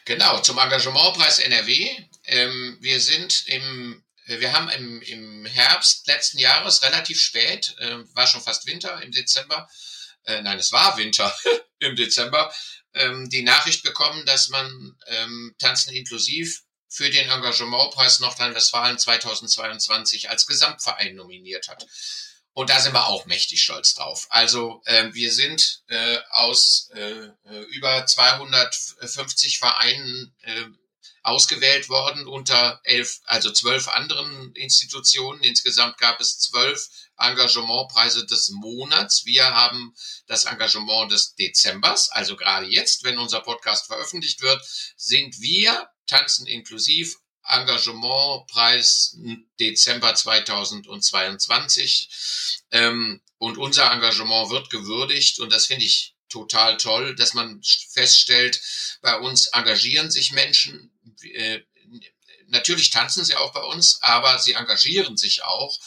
[0.05, 1.87] Genau, zum Engagementpreis NRW.
[2.25, 8.25] Ähm, wir sind im, wir haben im, im Herbst letzten Jahres relativ spät, äh, war
[8.25, 9.69] schon fast Winter im Dezember,
[10.23, 11.33] äh, nein, es war Winter
[11.79, 12.51] im Dezember,
[12.99, 20.47] ähm, die Nachricht bekommen, dass man ähm, Tanzen inklusiv für den Engagementpreis Nordrhein-Westfalen 2022 als
[20.47, 21.85] Gesamtverein nominiert hat.
[22.53, 24.25] Und da sind wir auch mächtig stolz drauf.
[24.29, 27.27] Also äh, wir sind äh, aus äh,
[27.69, 30.65] über 250 Vereinen äh,
[31.23, 35.41] ausgewählt worden unter elf, also zwölf anderen Institutionen.
[35.41, 39.25] Insgesamt gab es zwölf Engagementpreise des Monats.
[39.25, 39.95] Wir haben
[40.27, 44.61] das Engagement des Dezembers, also gerade jetzt, wenn unser Podcast veröffentlicht wird,
[44.95, 49.17] sind wir Tanzen inklusiv Engagementpreis
[49.59, 52.09] Dezember 2022.
[52.71, 58.59] Ähm, und unser Engagement wird gewürdigt und das finde ich total toll, dass man feststellt,
[59.01, 60.91] bei uns engagieren sich Menschen.
[61.23, 61.61] Äh,
[62.47, 65.77] natürlich tanzen sie auch bei uns, aber sie engagieren sich auch.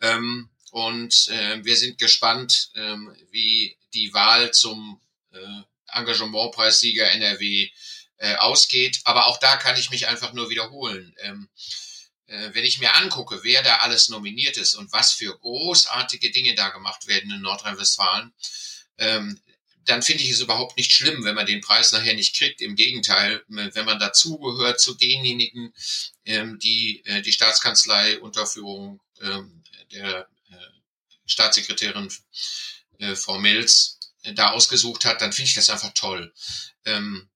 [0.00, 5.00] Ähm, und äh, wir sind gespannt, ähm, wie die Wahl zum
[5.32, 5.62] äh,
[5.92, 7.70] Engagementpreissieger NRW
[8.18, 9.00] äh, ausgeht.
[9.04, 11.14] Aber auch da kann ich mich einfach nur wiederholen.
[11.18, 11.48] Ähm,
[12.26, 16.54] äh, wenn ich mir angucke, wer da alles nominiert ist und was für großartige Dinge
[16.54, 18.32] da gemacht werden in Nordrhein-Westfalen,
[18.98, 19.40] ähm,
[19.90, 22.60] dann finde ich es überhaupt nicht schlimm, wenn man den Preis nachher nicht kriegt.
[22.60, 25.74] Im Gegenteil, wenn man dazugehört zu denjenigen,
[26.24, 30.56] ähm, die äh, die Staatskanzlei unter Führung ähm, der äh,
[31.26, 32.08] Staatssekretärin
[32.98, 33.98] äh, Frau Mills
[34.34, 36.32] da ausgesucht hat, dann finde ich das einfach toll.
[36.84, 37.28] Ähm,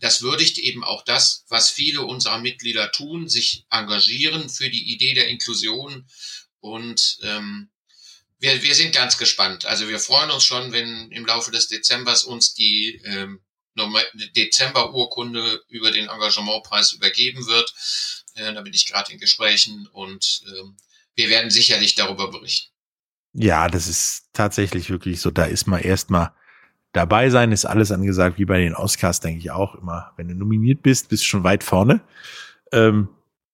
[0.00, 5.14] das würdigt eben auch das, was viele unserer Mitglieder tun, sich engagieren für die Idee
[5.14, 6.08] der Inklusion
[6.58, 7.70] und ähm,
[8.38, 9.66] wir, wir sind ganz gespannt.
[9.66, 13.40] Also wir freuen uns schon, wenn im Laufe des Dezembers uns die ähm,
[14.36, 17.74] Dezember-Urkunde über den Engagementpreis übergeben wird.
[18.34, 20.76] Äh, da bin ich gerade in Gesprächen und ähm,
[21.14, 22.72] wir werden sicherlich darüber berichten.
[23.32, 25.30] Ja, das ist tatsächlich wirklich so.
[25.30, 26.32] Da ist man erstmal
[26.92, 30.12] dabei sein, ist alles angesagt, wie bei den Oscars, denke ich auch immer.
[30.16, 32.00] Wenn du nominiert bist, bist du schon weit vorne.
[32.72, 33.08] Ähm,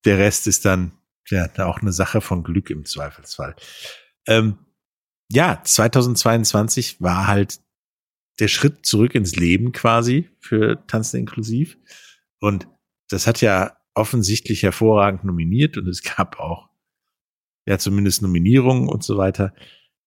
[0.05, 0.91] der Rest ist dann
[1.29, 3.55] ja auch eine Sache von Glück im Zweifelsfall.
[4.27, 4.59] Ähm,
[5.31, 7.59] ja, 2022 war halt
[8.39, 11.77] der Schritt zurück ins Leben quasi für Tanzen inklusiv.
[12.39, 12.67] Und
[13.09, 16.69] das hat ja offensichtlich hervorragend nominiert und es gab auch
[17.65, 19.53] ja zumindest Nominierungen und so weiter.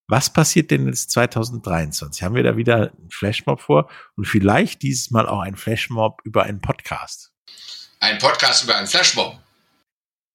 [0.09, 2.23] Was passiert denn jetzt 2023?
[2.23, 6.43] Haben wir da wieder einen Flashmob vor und vielleicht dieses Mal auch ein Flashmob über
[6.43, 7.33] einen Podcast?
[8.01, 9.39] Ein Podcast über einen Flashmob?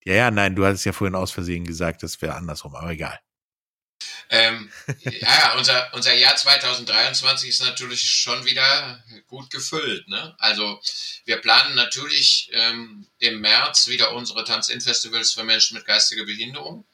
[0.04, 3.19] Ja, ja, nein, du hattest ja vorhin aus Versehen gesagt, das wäre andersrum, aber egal.
[4.30, 10.08] Ähm, ja, unser, unser Jahr 2023 ist natürlich schon wieder gut gefüllt.
[10.08, 10.36] Ne?
[10.38, 10.80] Also
[11.26, 16.86] wir planen natürlich ähm, im März wieder unsere Tanz-In-Festivals für Menschen mit geistiger Behinderung.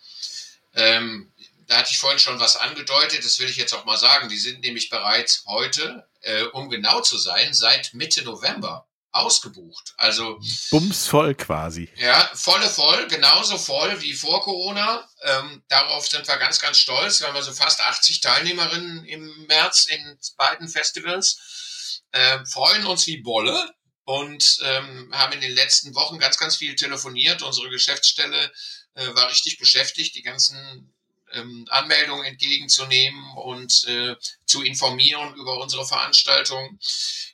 [0.74, 1.32] Ähm,
[1.68, 4.30] da hatte ich vorhin schon was angedeutet, das will ich jetzt auch mal sagen.
[4.30, 9.94] Die sind nämlich bereits heute, äh, um genau zu sein, seit Mitte November ausgebucht.
[9.98, 10.40] Also
[10.72, 11.90] bumsvoll quasi.
[11.96, 15.08] Ja, volle voll, genauso voll wie vor Corona.
[15.24, 17.22] Ähm, darauf sind wir ganz, ganz stolz.
[17.22, 22.02] Wir haben also fast 80 Teilnehmerinnen im März in beiden Festivals.
[22.14, 23.74] Ähm, freuen uns wie Bolle
[24.04, 27.42] und ähm, haben in den letzten Wochen ganz, ganz viel telefoniert.
[27.42, 28.52] Unsere Geschäftsstelle
[28.96, 30.95] äh, war richtig beschäftigt, die ganzen
[31.32, 36.80] ähm, Anmeldungen entgegenzunehmen und äh, zu informieren über unsere Veranstaltung,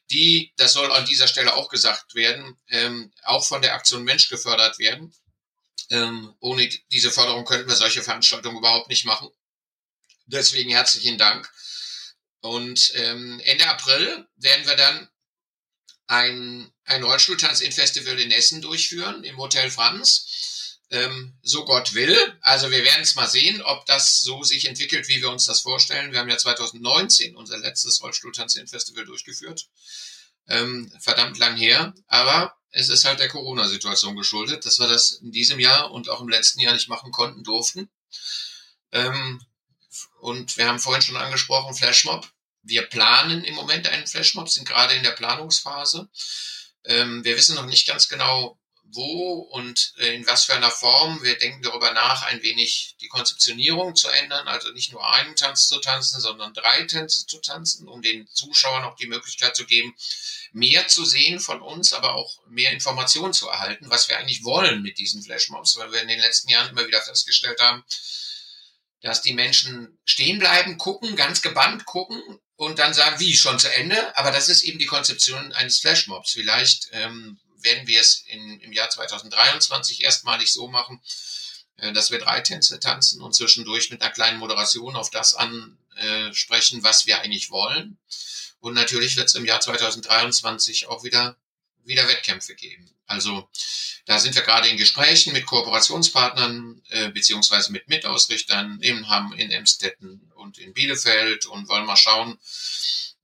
[0.10, 4.30] die, das soll an dieser Stelle auch gesagt werden, ähm, auch von der Aktion Mensch
[4.30, 5.14] gefördert werden.
[5.90, 9.30] Ähm, ohne diese Förderung könnten wir solche Veranstaltungen überhaupt nicht machen.
[10.26, 11.52] Deswegen herzlichen Dank.
[12.42, 15.10] Und ähm, Ende April werden wir dann
[16.08, 20.51] ein, ein Rollstuhltanz in Festival in Essen durchführen, im Hotel Franz
[20.92, 22.18] ähm, so Gott will.
[22.42, 25.62] Also wir werden es mal sehen, ob das so sich entwickelt, wie wir uns das
[25.62, 26.12] vorstellen.
[26.12, 29.68] Wir haben ja 2019 unser letztes Rollstuhltanzen-Festival durchgeführt.
[30.48, 35.32] Ähm, verdammt lang her, aber es ist halt der Corona-Situation geschuldet, dass wir das in
[35.32, 37.90] diesem Jahr und auch im letzten Jahr nicht machen konnten, durften.
[38.92, 39.42] Ähm,
[40.20, 42.30] und wir haben vorhin schon angesprochen, Flashmob.
[42.64, 46.10] Wir planen im Moment einen Flashmob, sind gerade in der Planungsphase.
[46.84, 48.60] Ähm, wir wissen noch nicht ganz genau,
[48.94, 51.22] wo und in was für einer Form.
[51.24, 55.68] Wir denken darüber nach, ein wenig die Konzeptionierung zu ändern, also nicht nur einen Tanz
[55.68, 59.96] zu tanzen, sondern drei Tänze zu tanzen, um den Zuschauern auch die Möglichkeit zu geben,
[60.52, 64.82] mehr zu sehen von uns, aber auch mehr Informationen zu erhalten, was wir eigentlich wollen
[64.82, 67.84] mit diesen Flashmobs, weil wir in den letzten Jahren immer wieder festgestellt haben,
[69.02, 72.22] dass die Menschen stehen bleiben, gucken, ganz gebannt gucken
[72.56, 74.16] und dann sagen, wie, schon zu Ende?
[74.18, 76.32] Aber das ist eben die Konzeption eines Flashmobs.
[76.32, 81.02] Vielleicht ähm, werden wir es in, im Jahr 2023 erstmalig so machen,
[81.78, 86.84] äh, dass wir drei Tänze tanzen und zwischendurch mit einer kleinen Moderation auf das ansprechen,
[86.84, 87.98] was wir eigentlich wollen.
[88.60, 91.36] Und natürlich wird es im Jahr 2023 auch wieder,
[91.84, 92.94] wieder Wettkämpfe geben.
[93.08, 93.50] Also
[94.06, 99.52] da sind wir gerade in Gesprächen mit Kooperationspartnern äh, beziehungsweise mit Mitausrichtern in Hamm, in
[99.52, 102.40] Emstetten und in Bielefeld und wollen mal schauen,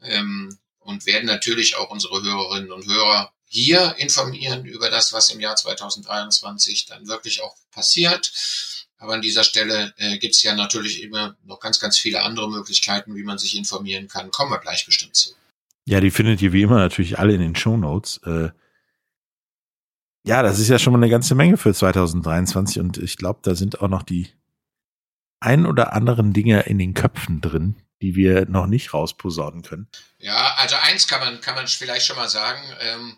[0.02, 5.40] ähm, und werden natürlich auch unsere Hörerinnen und Hörer hier informieren über das, was im
[5.40, 8.32] Jahr 2023 dann wirklich auch passiert.
[8.98, 12.50] Aber an dieser Stelle äh, gibt es ja natürlich immer noch ganz, ganz viele andere
[12.50, 14.32] Möglichkeiten, wie man sich informieren kann.
[14.32, 15.30] Kommen wir gleich bestimmt zu.
[15.86, 18.20] Ja, die findet ihr wie immer natürlich alle in den Show Notes.
[18.26, 18.50] Äh,
[20.26, 23.56] ja, das ist ja schon mal eine ganze Menge für 2023 und ich glaube, da
[23.56, 24.28] sind auch noch die
[25.40, 29.88] ein oder anderen Dinge in den Köpfen drin, die wir noch nicht rausposaunen können.
[30.20, 32.62] Ja, also eins kann man, kann man vielleicht schon mal sagen.
[32.80, 33.18] Ähm,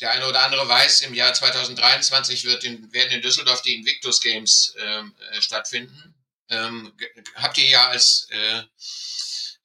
[0.00, 4.20] der eine oder andere weiß, im Jahr 2023 wird in, werden in Düsseldorf die Invictus
[4.20, 6.14] Games ähm, äh, stattfinden.
[6.48, 6.92] Ähm,
[7.34, 8.62] habt ihr ja als äh,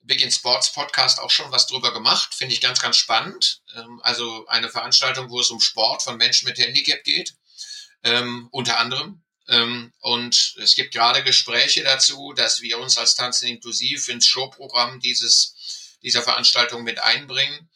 [0.02, 2.34] Big in Sports Podcast auch schon was drüber gemacht.
[2.34, 3.62] Finde ich ganz, ganz spannend.
[3.76, 7.36] Ähm, also eine Veranstaltung, wo es um Sport von Menschen mit Handicap geht,
[8.04, 9.23] ähm, unter anderem.
[9.48, 15.00] Ähm, und es gibt gerade Gespräche dazu, dass wir uns als Tanzen inklusiv ins Showprogramm
[15.00, 17.70] dieses, dieser Veranstaltung mit einbringen.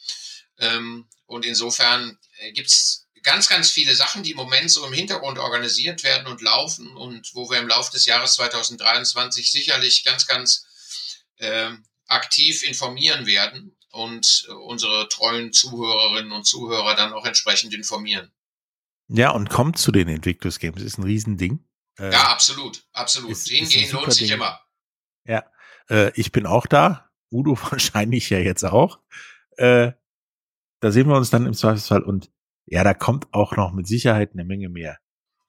[0.60, 5.38] Ähm, und insofern äh, gibt's ganz, ganz viele Sachen, die im Moment so im Hintergrund
[5.38, 10.65] organisiert werden und laufen und wo wir im Laufe des Jahres 2023 sicherlich ganz, ganz
[11.39, 18.32] ähm, aktiv informieren werden und äh, unsere treuen Zuhörerinnen und Zuhörer dann auch entsprechend informieren.
[19.09, 21.65] Ja, und kommt zu den Invictus Games, ist ein Riesending.
[21.97, 23.31] Äh, ja, absolut, absolut.
[23.31, 24.37] Ist, Hingehen ist lohnt sich Ding.
[24.37, 24.59] immer.
[25.25, 25.43] Ja,
[25.89, 27.09] äh, ich bin auch da.
[27.31, 28.99] Udo wahrscheinlich ja jetzt auch.
[29.57, 29.93] Äh,
[30.79, 32.31] da sehen wir uns dann im Zweifelsfall und
[32.65, 34.99] ja, da kommt auch noch mit Sicherheit eine Menge mehr.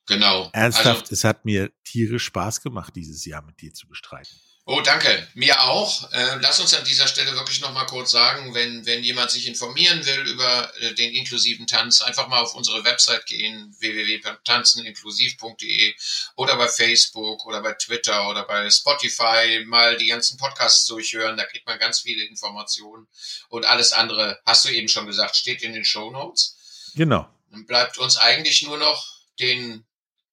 [0.07, 0.49] Genau.
[0.53, 4.37] Ernsthaft, also, es hat mir tierisch Spaß gemacht, dieses Jahr mit dir zu bestreiten.
[4.71, 5.27] Oh, danke.
[5.33, 6.13] Mir auch.
[6.13, 9.47] Äh, lass uns an dieser Stelle wirklich noch mal kurz sagen, wenn, wenn jemand sich
[9.47, 15.95] informieren will über äh, den inklusiven Tanz, einfach mal auf unsere Website gehen, www.tanzeninklusiv.de
[16.37, 21.39] oder bei Facebook oder bei Twitter oder bei Spotify mal die ganzen Podcasts durchhören.
[21.39, 23.09] Da kriegt man ganz viele Informationen.
[23.49, 26.93] Und alles andere, hast du eben schon gesagt, steht in den Show Notes.
[26.95, 27.27] Genau.
[27.53, 29.07] Dann bleibt uns eigentlich nur noch
[29.41, 29.87] den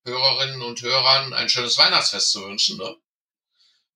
[0.03, 2.77] Hörerinnen und Hörern ein schönes Weihnachtsfest zu wünschen.
[2.77, 2.97] Ne?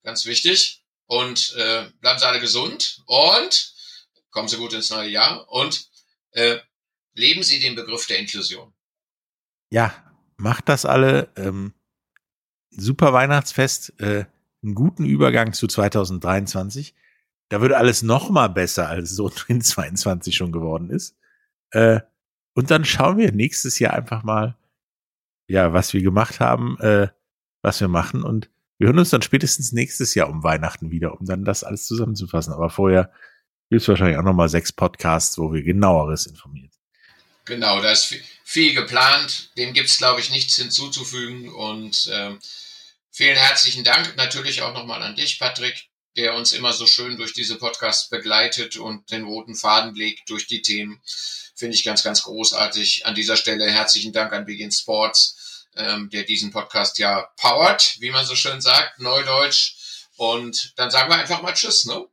[0.04, 0.84] Ganz wichtig.
[1.06, 3.74] Und äh, bleiben Sie alle gesund und
[4.30, 5.90] kommen Sie gut ins neue Jahr und
[6.32, 6.58] äh,
[7.14, 8.74] leben Sie den Begriff der Inklusion.
[9.72, 9.94] Ja,
[10.38, 11.32] macht das alle.
[11.36, 11.74] Ähm,
[12.70, 14.26] super Weihnachtsfest, äh,
[14.62, 16.94] einen guten Übergang zu 2023.
[17.50, 21.18] Da wird alles noch mal besser, als so in 22 schon geworden ist.
[21.72, 22.02] Äh,
[22.54, 24.58] und dann schauen wir nächstes Jahr einfach mal,
[25.48, 27.08] ja, was wir gemacht haben, äh,
[27.62, 31.26] was wir machen und wir hören uns dann spätestens nächstes Jahr um Weihnachten wieder, um
[31.26, 32.54] dann das alles zusammenzufassen.
[32.54, 33.12] Aber vorher
[33.70, 36.72] gibt es wahrscheinlich auch nochmal sechs Podcasts, wo wir genaueres informieren.
[37.44, 38.16] Genau, da ist
[38.46, 39.52] viel geplant.
[39.58, 41.50] Dem gibt es, glaube ich, nichts hinzuzufügen.
[41.50, 42.40] Und ähm,
[43.12, 47.34] vielen herzlichen Dank natürlich auch nochmal an dich, Patrick, der uns immer so schön durch
[47.34, 51.02] diese Podcasts begleitet und den roten Faden legt durch die Themen.
[51.54, 53.06] Finde ich ganz, ganz großartig.
[53.06, 58.12] An dieser Stelle herzlichen Dank an Begin Sports ähm, der diesen Podcast ja powert, wie
[58.12, 60.08] man so schön sagt, Neudeutsch.
[60.18, 62.06] Und dann sagen wir einfach mal Tschüss, ne?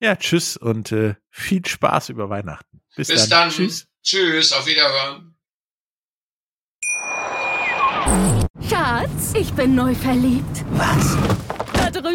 [0.00, 2.80] Ja, Tschüss und äh, viel Spaß über Weihnachten.
[2.96, 3.48] Bis, Bis dann.
[3.48, 3.50] dann.
[3.50, 3.86] Tschüss.
[4.02, 5.36] Tschüss, auf Wiederhören.
[8.68, 10.64] Schatz, ich bin neu verliebt.
[10.72, 11.16] Was?